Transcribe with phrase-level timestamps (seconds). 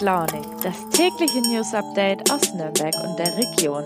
[0.00, 3.84] Launig, das tägliche News Update aus Nürnberg und der Region.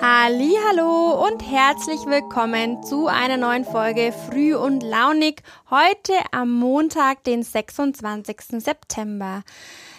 [0.00, 7.44] Hallo und herzlich willkommen zu einer neuen Folge Früh und Launig heute am Montag, den
[7.44, 8.60] 26.
[8.60, 9.44] September.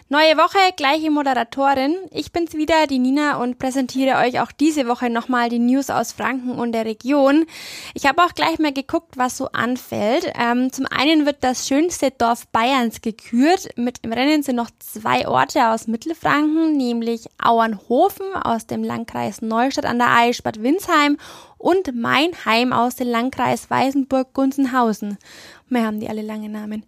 [0.09, 1.93] Neue Woche, gleiche Moderatorin.
[2.11, 6.13] Ich bin's wieder, die Nina, und präsentiere euch auch diese Woche nochmal die News aus
[6.13, 7.45] Franken und der Region.
[7.93, 10.31] Ich habe auch gleich mal geguckt, was so anfällt.
[10.39, 13.67] Ähm, zum einen wird das schönste Dorf Bayerns gekürt.
[13.75, 19.85] Mit im Rennen sind noch zwei Orte aus Mittelfranken, nämlich Auernhofen aus dem Landkreis Neustadt
[19.85, 21.17] an der Aisch Bad Winsheim
[21.57, 25.17] und mein Heim aus dem Landkreis Weißenburg-Gunzenhausen.
[25.69, 26.83] Mehr haben die alle lange Namen.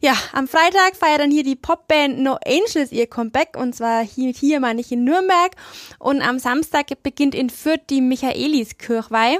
[0.00, 4.32] Ja, am Freitag feiert dann hier die Popband No Angels ihr Comeback und zwar hier,
[4.32, 5.52] hier mal nicht in Nürnberg.
[5.98, 9.38] Und am Samstag beginnt in Fürth die Michaeliskirchweih.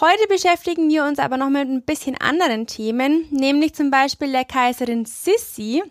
[0.00, 4.44] Heute beschäftigen wir uns aber noch mit ein bisschen anderen Themen, nämlich zum Beispiel der
[4.44, 5.82] Kaiserin Sissi.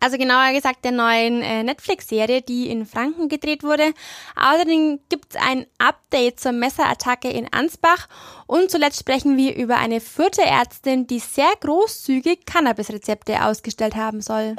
[0.00, 3.94] Also genauer gesagt der neuen äh, Netflix-Serie, die in Franken gedreht wurde.
[4.36, 8.08] Außerdem gibt es ein Update zur Messerattacke in Ansbach
[8.46, 14.56] und zuletzt sprechen wir über eine vierte Ärztin, die sehr großzügig Cannabis-Rezepte ausgestellt haben soll.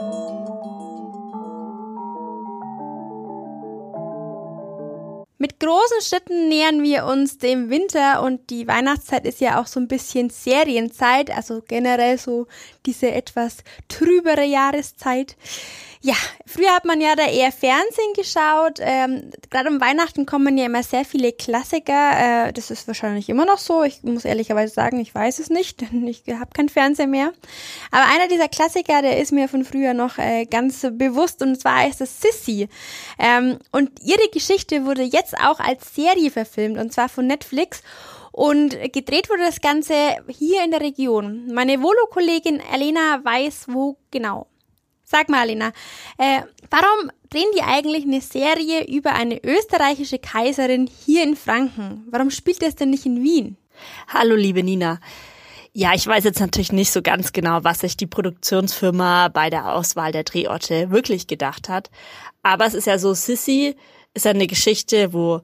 [5.38, 9.82] Mit großen Schritten nähern wir uns dem Winter und die Weihnachtszeit ist ja auch so
[9.82, 12.48] ein bisschen Serienzeit, also generell so
[12.86, 13.58] diese etwas
[13.90, 15.36] trübere Jahreszeit.
[16.06, 16.14] Ja,
[16.46, 18.78] früher hat man ja da eher Fernsehen geschaut.
[18.80, 22.48] Ähm, Gerade um Weihnachten kommen ja immer sehr viele Klassiker.
[22.48, 23.82] Äh, das ist wahrscheinlich immer noch so.
[23.82, 27.34] Ich muss ehrlicherweise sagen, ich weiß es nicht, denn ich habe kein Fernsehen mehr.
[27.90, 31.88] Aber einer dieser Klassiker, der ist mir von früher noch äh, ganz bewusst und zwar
[31.88, 32.70] ist es Sissy.
[33.18, 37.82] Ähm, und ihre Geschichte wurde jetzt auch als Serie verfilmt und zwar von Netflix.
[38.32, 39.94] Und gedreht wurde das Ganze
[40.28, 41.54] hier in der Region.
[41.54, 44.48] Meine Volo-Kollegin Elena weiß, wo genau.
[45.06, 45.72] Sag mal, Alina,
[46.18, 52.08] äh, warum drehen die eigentlich eine Serie über eine österreichische Kaiserin hier in Franken?
[52.10, 53.56] Warum spielt das denn nicht in Wien?
[54.08, 55.00] Hallo, liebe Nina.
[55.74, 59.74] Ja, ich weiß jetzt natürlich nicht so ganz genau, was sich die Produktionsfirma bei der
[59.74, 61.92] Auswahl der Drehorte wirklich gedacht hat.
[62.44, 63.76] Aber es ist ja so, Sissy
[64.16, 65.42] ist eine Geschichte, wo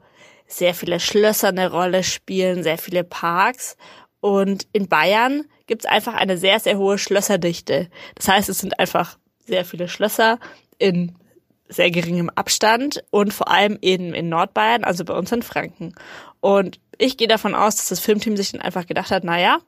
[0.47, 3.77] sehr viele Schlösser eine Rolle spielen, sehr viele Parks.
[4.19, 7.89] Und in Bayern gibt es einfach eine sehr, sehr hohe Schlösserdichte.
[8.15, 10.39] Das heißt, es sind einfach sehr viele Schlösser
[10.77, 11.15] in
[11.69, 15.95] sehr geringem Abstand und vor allem eben in Nordbayern, also bei uns in Franken.
[16.41, 19.59] Und ich gehe davon aus, dass das Filmteam sich dann einfach gedacht hat, naja,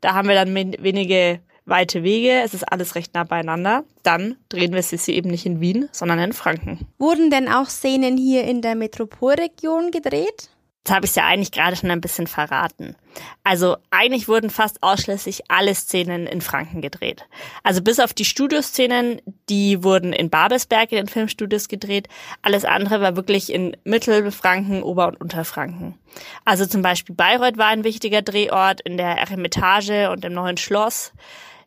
[0.00, 3.84] da haben wir dann wenige weite Wege, es ist alles recht nah beieinander.
[4.02, 6.86] Dann drehen wir Sissi eben nicht in Wien, sondern in Franken.
[6.98, 10.50] Wurden denn auch Szenen hier in der Metropolregion gedreht?
[10.84, 12.96] Das habe ich ja eigentlich gerade schon ein bisschen verraten.
[13.44, 17.26] Also eigentlich wurden fast ausschließlich alle Szenen in Franken gedreht.
[17.62, 19.20] Also bis auf die Studioszenen,
[19.50, 22.08] die wurden in Babelsberg in den Filmstudios gedreht.
[22.40, 25.98] Alles andere war wirklich in Mittelfranken, Ober- und Unterfranken.
[26.46, 31.12] Also zum Beispiel Bayreuth war ein wichtiger Drehort in der Eremitage und im Neuen Schloss.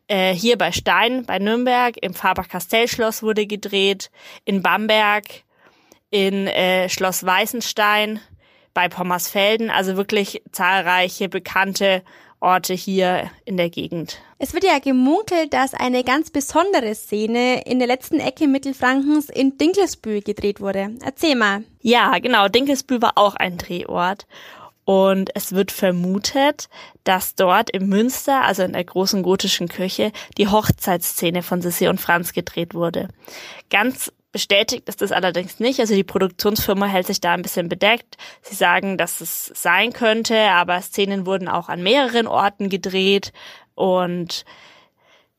[0.06, 4.10] Äh, hier bei Stein, bei Nürnberg, im Faber-Castell-Schloss wurde gedreht.
[4.44, 5.24] In Bamberg,
[6.10, 8.20] in äh, Schloss Weißenstein
[8.74, 12.02] bei Pommersfelden, also wirklich zahlreiche bekannte
[12.40, 14.18] Orte hier in der Gegend.
[14.38, 19.56] Es wird ja gemunkelt, dass eine ganz besondere Szene in der letzten Ecke Mittelfrankens in
[19.56, 20.90] Dinkelsbühl gedreht wurde.
[21.02, 21.64] Erzähl mal.
[21.80, 22.48] Ja, genau.
[22.48, 24.26] Dinkelsbühl war auch ein Drehort.
[24.84, 26.68] Und es wird vermutet,
[27.04, 32.00] dass dort im Münster, also in der großen gotischen Kirche, die Hochzeitsszene von Sissi und
[32.00, 33.08] Franz gedreht wurde.
[33.70, 35.78] Ganz Bestätigt ist das allerdings nicht.
[35.78, 38.16] Also die Produktionsfirma hält sich da ein bisschen bedeckt.
[38.42, 43.32] Sie sagen, dass es sein könnte, aber Szenen wurden auch an mehreren Orten gedreht
[43.76, 44.44] und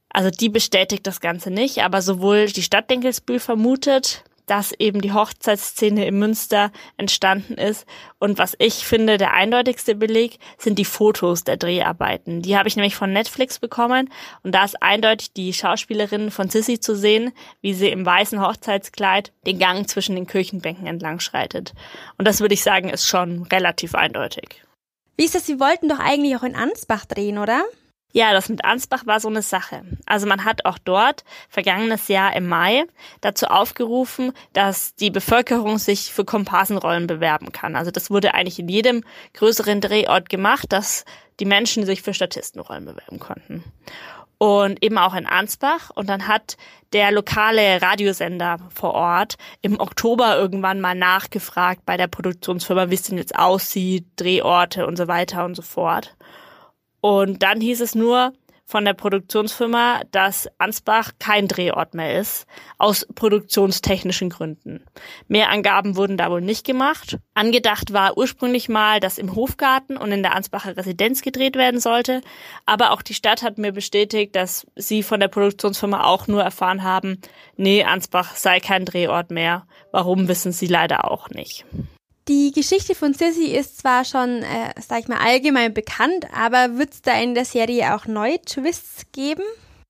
[0.07, 5.13] also die bestätigt das Ganze nicht, aber sowohl die Stadt Dinkelsbühl vermutet, dass eben die
[5.13, 7.85] Hochzeitsszene im Münster entstanden ist.
[8.19, 12.41] Und was ich finde, der eindeutigste Beleg sind die Fotos der Dreharbeiten.
[12.41, 14.09] Die habe ich nämlich von Netflix bekommen
[14.43, 17.31] und da ist eindeutig die Schauspielerin von Sissy zu sehen,
[17.61, 21.73] wie sie im weißen Hochzeitskleid den Gang zwischen den Kirchenbänken entlang schreitet.
[22.17, 24.61] Und das würde ich sagen, ist schon relativ eindeutig.
[25.17, 25.45] Wie ist das?
[25.45, 27.63] Sie wollten doch eigentlich auch in Ansbach drehen, oder?
[28.15, 29.81] Ja, das mit Ansbach war so eine Sache.
[30.05, 32.85] Also man hat auch dort vergangenes Jahr im Mai
[33.19, 37.75] dazu aufgerufen, dass die Bevölkerung sich für Komparsenrollen bewerben kann.
[37.75, 39.03] Also das wurde eigentlich in jedem
[39.33, 41.03] größeren Drehort gemacht, dass
[41.41, 43.65] die Menschen sich für Statistenrollen bewerben konnten.
[44.37, 45.89] Und eben auch in Ansbach.
[45.93, 46.55] Und dann hat
[46.93, 53.03] der lokale Radiosender vor Ort im Oktober irgendwann mal nachgefragt bei der Produktionsfirma, wie es
[53.03, 56.15] denn jetzt aussieht, Drehorte und so weiter und so fort.
[57.05, 58.33] Und dann hieß es nur,
[58.65, 62.47] von der Produktionsfirma, dass Ansbach kein Drehort mehr ist,
[62.79, 64.83] aus produktionstechnischen Gründen.
[65.27, 67.19] Mehr Angaben wurden da wohl nicht gemacht.
[67.35, 72.21] Angedacht war ursprünglich mal, dass im Hofgarten und in der Ansbacher Residenz gedreht werden sollte,
[72.65, 76.81] aber auch die Stadt hat mir bestätigt, dass sie von der Produktionsfirma auch nur erfahren
[76.81, 77.21] haben,
[77.55, 79.67] nee, Ansbach sei kein Drehort mehr.
[79.91, 81.65] Warum wissen sie leider auch nicht.
[82.27, 86.93] Die Geschichte von Sissy ist zwar schon, äh, sag ich mal, allgemein bekannt, aber wird
[86.93, 89.43] es da in der Serie auch neue Twists geben?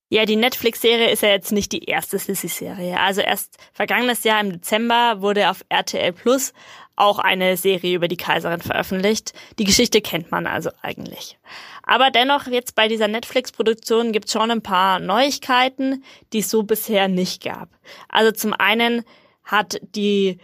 [0.09, 2.99] Ja, die Netflix-Serie ist ja jetzt nicht die erste Sissy-Serie.
[2.99, 6.53] Also erst vergangenes Jahr im Dezember wurde auf RTL Plus
[6.97, 9.33] auch eine Serie über die Kaiserin veröffentlicht.
[9.57, 11.37] Die Geschichte kennt man also eigentlich.
[11.83, 16.03] Aber dennoch, jetzt bei dieser Netflix-Produktion gibt es schon ein paar Neuigkeiten,
[16.33, 17.69] die es so bisher nicht gab.
[18.09, 19.03] Also zum einen
[19.43, 20.37] hat die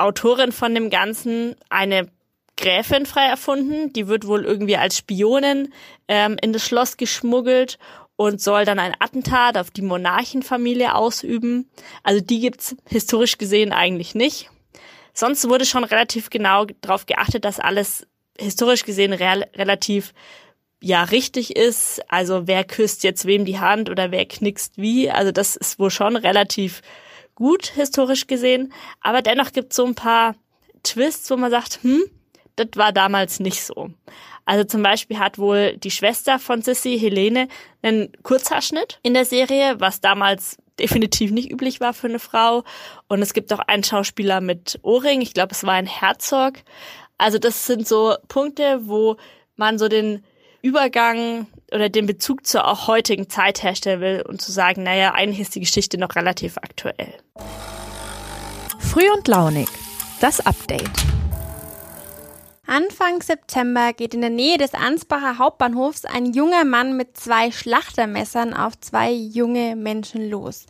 [0.00, 2.08] Autorin von dem Ganzen eine
[2.56, 3.92] Gräfin frei erfunden.
[3.92, 5.72] Die wird wohl irgendwie als Spionin
[6.08, 7.78] ähm, in das Schloss geschmuggelt
[8.16, 11.70] und soll dann ein Attentat auf die Monarchenfamilie ausüben.
[12.02, 14.50] Also die gibt's historisch gesehen eigentlich nicht.
[15.14, 18.06] Sonst wurde schon relativ genau darauf geachtet, dass alles
[18.38, 20.12] historisch gesehen re relativ
[20.82, 22.02] ja richtig ist.
[22.10, 25.10] Also wer küsst jetzt wem die Hand oder wer knickst wie.
[25.10, 26.82] Also das ist wohl schon relativ
[27.40, 30.34] gut historisch gesehen, aber dennoch gibt es so ein paar
[30.82, 32.02] Twists, wo man sagt, hm,
[32.56, 33.90] das war damals nicht so.
[34.44, 37.48] Also zum Beispiel hat wohl die Schwester von Sissy, Helene,
[37.80, 42.62] einen Kurzhaarschnitt in der Serie, was damals definitiv nicht üblich war für eine Frau.
[43.08, 46.54] Und es gibt auch einen Schauspieler mit Ohrring, ich glaube, es war ein Herzog.
[47.16, 49.16] Also das sind so Punkte, wo
[49.56, 50.24] man so den
[50.60, 55.40] Übergang oder den Bezug zur auch heutigen Zeit herstellen will und zu sagen, naja, eigentlich
[55.40, 57.14] ist die Geschichte noch relativ aktuell.
[58.78, 59.68] Früh und launig.
[60.20, 60.90] Das Update.
[62.66, 68.54] Anfang September geht in der Nähe des Ansbacher Hauptbahnhofs ein junger Mann mit zwei Schlachtermessern
[68.54, 70.66] auf zwei junge Menschen los.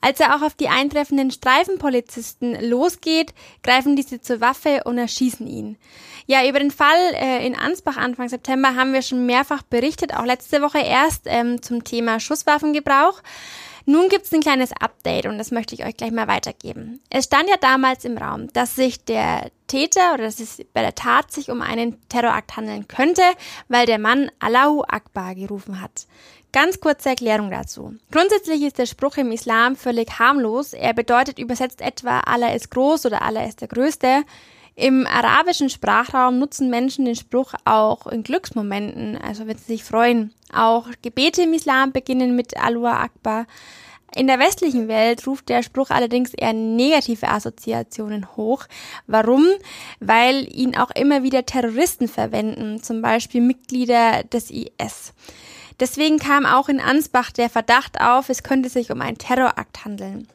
[0.00, 5.76] Als er auch auf die eintreffenden Streifenpolizisten losgeht, greifen diese zur Waffe und erschießen ihn.
[6.26, 10.24] Ja, über den Fall äh, in Ansbach Anfang September haben wir schon mehrfach berichtet, auch
[10.24, 13.22] letzte Woche erst ähm, zum Thema Schusswaffengebrauch.
[13.88, 17.00] Nun gibt es ein kleines Update und das möchte ich euch gleich mal weitergeben.
[17.08, 20.96] Es stand ja damals im Raum, dass sich der Täter oder dass es bei der
[20.96, 23.22] Tat sich um einen Terrorakt handeln könnte,
[23.68, 26.08] weil der Mann Allahu Akbar gerufen hat.
[26.50, 27.94] Ganz kurze Erklärung dazu.
[28.10, 30.72] Grundsätzlich ist der Spruch im Islam völlig harmlos.
[30.72, 34.24] Er bedeutet übersetzt etwa Allah ist groß oder Allah ist der Größte.
[34.78, 40.34] Im arabischen Sprachraum nutzen Menschen den Spruch auch in Glücksmomenten, also wenn sie sich freuen.
[40.52, 43.46] Auch Gebete im Islam beginnen mit Alua Akbar.
[44.14, 48.66] In der westlichen Welt ruft der Spruch allerdings eher negative Assoziationen hoch.
[49.06, 49.46] Warum?
[50.00, 55.14] Weil ihn auch immer wieder Terroristen verwenden, zum Beispiel Mitglieder des IS.
[55.80, 60.28] Deswegen kam auch in Ansbach der Verdacht auf, es könnte sich um einen Terrorakt handeln.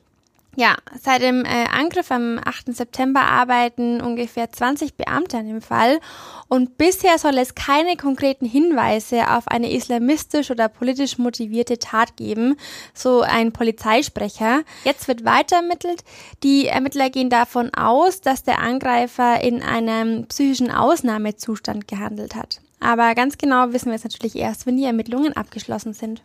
[0.57, 2.75] Ja, seit dem äh, Angriff am 8.
[2.75, 6.01] September arbeiten ungefähr 20 Beamte an dem Fall
[6.49, 12.57] und bisher soll es keine konkreten Hinweise auf eine islamistisch oder politisch motivierte Tat geben,
[12.93, 14.63] so ein Polizeisprecher.
[14.83, 16.03] Jetzt wird weiter ermittelt.
[16.43, 22.59] Die Ermittler gehen davon aus, dass der Angreifer in einem psychischen Ausnahmezustand gehandelt hat.
[22.81, 26.21] Aber ganz genau wissen wir es natürlich erst, wenn die Ermittlungen abgeschlossen sind.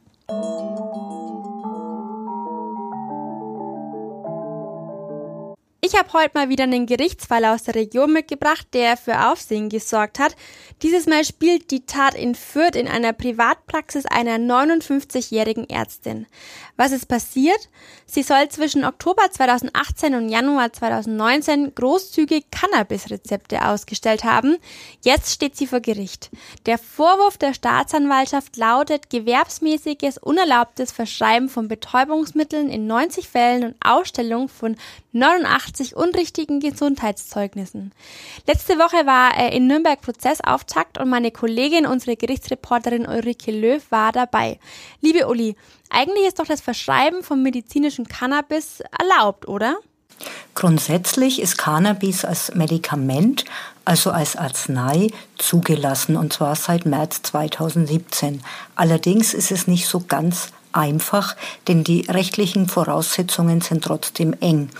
[5.87, 10.19] Ich habe heute mal wieder einen Gerichtsfall aus der Region mitgebracht, der für Aufsehen gesorgt
[10.19, 10.35] hat.
[10.83, 16.27] Dieses Mal spielt die Tat in Fürth in einer Privatpraxis einer 59-jährigen Ärztin.
[16.77, 17.71] Was ist passiert?
[18.05, 24.57] Sie soll zwischen Oktober 2018 und Januar 2019 großzügig Cannabis-Rezepte ausgestellt haben.
[25.05, 26.31] Jetzt steht sie vor Gericht.
[26.67, 34.49] Der Vorwurf der Staatsanwaltschaft lautet gewerbsmäßiges, unerlaubtes Verschreiben von Betäubungsmitteln in 90 Fällen und Ausstellung
[34.49, 34.77] von
[35.17, 37.93] 89 unrichtigen Gesundheitszeugnissen.
[38.47, 44.13] Letzte Woche war äh, in Nürnberg Prozessauftakt und meine Kollegin, unsere Gerichtsreporterin Ulrike Löw, war
[44.13, 44.59] dabei.
[45.01, 45.57] Liebe Uli,
[45.91, 49.77] eigentlich ist doch das Verschreiben von medizinischem Cannabis erlaubt, oder?
[50.55, 53.45] Grundsätzlich ist Cannabis als Medikament,
[53.85, 58.43] also als Arznei, zugelassen, und zwar seit März 2017.
[58.75, 61.37] Allerdings ist es nicht so ganz einfach,
[61.69, 64.71] denn die rechtlichen Voraussetzungen sind trotzdem eng.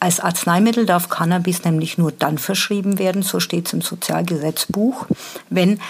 [0.00, 5.06] Als Arzneimittel darf Cannabis nämlich nur dann verschrieben werden, so steht es im Sozialgesetzbuch,
[5.50, 5.80] wenn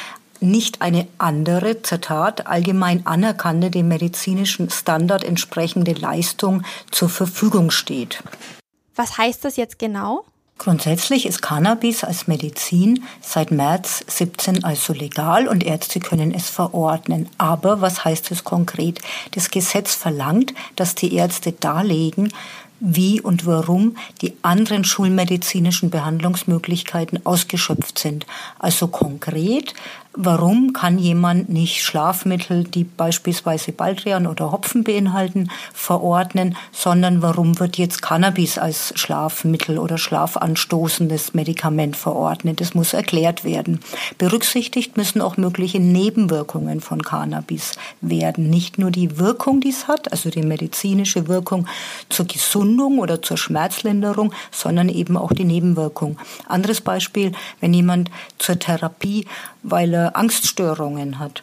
[0.40, 8.22] nicht eine andere, Zitat, allgemein anerkannte dem medizinischen Standard entsprechende Leistung zur Verfügung steht.
[8.94, 10.24] Was heißt das jetzt genau?
[10.58, 17.28] Grundsätzlich ist Cannabis als Medizin seit März 17 also legal und Ärzte können es verordnen.
[17.38, 19.00] Aber was heißt es konkret?
[19.30, 22.32] Das Gesetz verlangt, dass die Ärzte darlegen,
[22.80, 28.26] wie und warum die anderen schulmedizinischen Behandlungsmöglichkeiten ausgeschöpft sind.
[28.58, 29.74] Also konkret,
[30.20, 37.78] warum kann jemand nicht Schlafmittel, die beispielsweise Baldrian oder Hopfen beinhalten, verordnen, sondern warum wird
[37.78, 42.60] jetzt Cannabis als Schlafmittel oder schlafanstoßendes Medikament verordnet?
[42.60, 43.78] Das muss erklärt werden.
[44.18, 48.50] Berücksichtigt müssen auch mögliche Nebenwirkungen von Cannabis werden.
[48.50, 51.68] Nicht nur die Wirkung, die es hat, also die medizinische Wirkung
[52.08, 56.18] zur Gesundung oder zur Schmerzlinderung, sondern eben auch die Nebenwirkung.
[56.48, 59.24] Anderes Beispiel, wenn jemand zur Therapie,
[59.62, 61.42] weil er Angststörungen hat,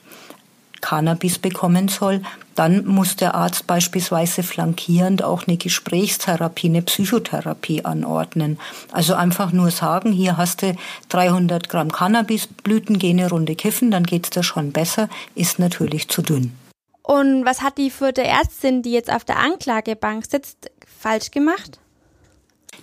[0.82, 2.22] Cannabis bekommen soll,
[2.54, 8.60] dann muss der Arzt beispielsweise flankierend auch eine Gesprächstherapie, eine Psychotherapie anordnen.
[8.92, 10.76] Also einfach nur sagen, hier hast du
[11.10, 16.22] 300 Gramm Cannabisblüten, geh eine Runde kiffen, dann geht's dir schon besser, ist natürlich zu
[16.22, 16.56] dünn.
[17.02, 21.80] Und was hat die vierte Ärztin, die jetzt auf der Anklagebank sitzt, falsch gemacht?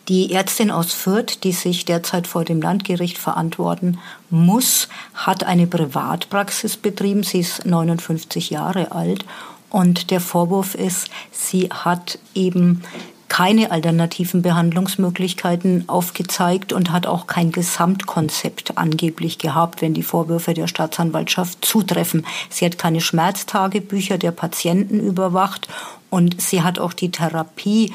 [0.08, 3.98] Die Ärztin aus Fürth, die sich derzeit vor dem Landgericht verantworten
[4.30, 7.22] muss, hat eine Privatpraxis betrieben.
[7.22, 9.24] Sie ist 59 Jahre alt
[9.70, 12.82] und der Vorwurf ist, sie hat eben
[13.28, 20.66] keine alternativen Behandlungsmöglichkeiten aufgezeigt und hat auch kein Gesamtkonzept angeblich gehabt, wenn die Vorwürfe der
[20.66, 22.26] Staatsanwaltschaft zutreffen.
[22.50, 25.66] Sie hat keine Schmerztagebücher der Patienten überwacht
[26.10, 27.94] und sie hat auch die Therapie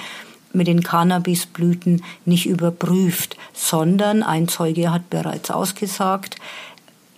[0.58, 6.36] mit den Cannabisblüten nicht überprüft, sondern ein Zeuge hat bereits ausgesagt,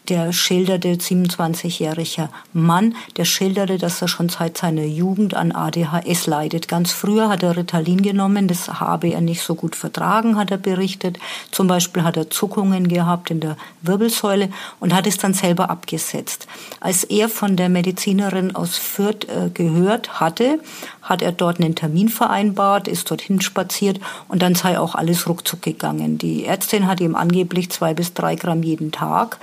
[0.10, 6.68] der schilderte 27-jähriger Mann, der schilderte, dass er schon seit seiner Jugend an ADHS leidet.
[6.68, 10.58] Ganz früher hat er Ritalin genommen, das habe er nicht so gut vertragen, hat er
[10.58, 11.20] berichtet.
[11.52, 14.50] Zum Beispiel hat er Zuckungen gehabt in der Wirbelsäule
[14.80, 16.48] und hat es dann selber abgesetzt.
[16.80, 20.60] Als er von der Medizinerin aus Fürth äh, gehört hatte,
[21.02, 25.62] hat er dort einen Termin vereinbart, ist dorthin spaziert und dann sei auch alles ruckzuck
[25.62, 26.18] gegangen.
[26.18, 29.40] Die Ärztin hat ihm angeblich zwei bis drei Gramm jeden Tag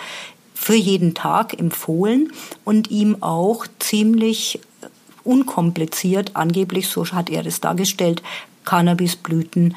[0.57, 2.33] für jeden Tag empfohlen
[2.65, 4.59] und ihm auch ziemlich
[5.23, 8.23] unkompliziert, angeblich, so hat er das dargestellt,
[8.65, 9.77] Cannabisblüten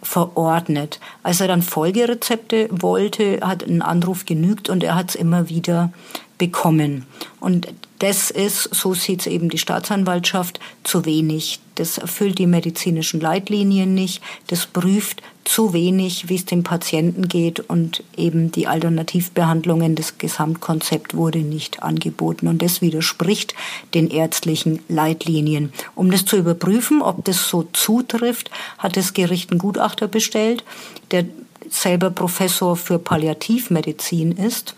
[0.00, 1.00] verordnet.
[1.24, 5.92] Als er dann Folgerezepte wollte, hat ein Anruf genügt und er hat es immer wieder
[6.38, 7.04] bekommen.
[7.42, 7.66] Und
[7.98, 11.58] das ist, so sieht es eben die Staatsanwaltschaft, zu wenig.
[11.74, 14.22] Das erfüllt die medizinischen Leitlinien nicht.
[14.46, 21.16] Das prüft zu wenig, wie es dem Patienten geht und eben die Alternativbehandlungen, das Gesamtkonzept
[21.16, 23.56] wurde nicht angeboten und das widerspricht
[23.92, 25.72] den ärztlichen Leitlinien.
[25.96, 30.62] Um das zu überprüfen, ob das so zutrifft, hat das Gericht einen Gutachter bestellt,
[31.10, 31.24] der
[31.68, 34.76] selber Professor für Palliativmedizin ist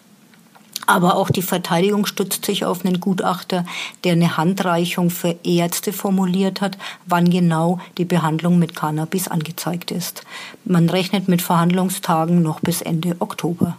[0.87, 3.65] aber auch die Verteidigung stützt sich auf einen Gutachter,
[4.05, 10.23] der eine Handreichung für Ärzte formuliert hat, wann genau die Behandlung mit Cannabis angezeigt ist.
[10.65, 13.77] Man rechnet mit Verhandlungstagen noch bis Ende Oktober.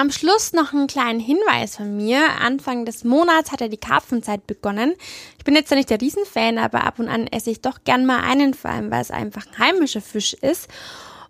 [0.00, 2.22] Am Schluss noch einen kleinen Hinweis von mir.
[2.40, 4.94] Anfang des Monats hat ja die Karpfenzeit begonnen.
[5.36, 8.06] Ich bin jetzt ja nicht der Riesenfan, aber ab und an esse ich doch gern
[8.06, 10.68] mal einen, vor allem weil es einfach ein heimischer Fisch ist.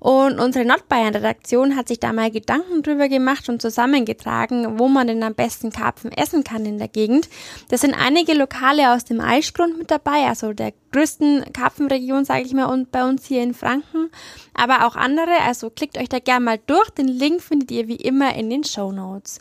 [0.01, 5.23] Und unsere Nordbayern-Redaktion hat sich da mal Gedanken drüber gemacht und zusammengetragen, wo man denn
[5.23, 7.29] am besten Karpfen essen kann in der Gegend.
[7.69, 12.55] Das sind einige Lokale aus dem Eichgrund mit dabei, also der größten Karpfenregion, sage ich
[12.55, 14.11] mal, und bei uns hier in Franken,
[14.55, 15.43] aber auch andere.
[15.47, 16.89] Also klickt euch da gerne mal durch.
[16.91, 19.39] Den Link findet ihr wie immer in den Show Notes.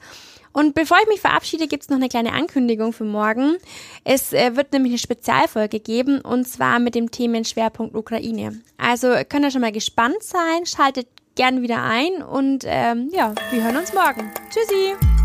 [0.51, 3.58] Und bevor ich mich verabschiede, gibt es noch eine kleine Ankündigung für morgen.
[4.03, 8.62] Es äh, wird nämlich eine Spezialfolge geben und zwar mit dem Themenschwerpunkt Ukraine.
[8.77, 13.63] Also könnt ihr schon mal gespannt sein, schaltet gern wieder ein und ähm, ja, wir
[13.63, 14.32] hören uns morgen.
[14.50, 15.19] Tschüssi!